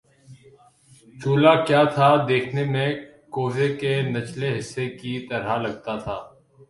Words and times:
چولہا 1.15 1.53
کیا 1.65 1.83
تھا 1.95 2.09
دیکھنے 2.29 2.63
میں 2.73 2.89
کوزے 3.35 3.67
کے 3.81 3.93
نچلے 4.13 4.49
حصے 4.57 4.85
کی 4.99 5.13
طرح 5.29 5.57
لگتا 5.57 5.95
تھا 5.97 6.17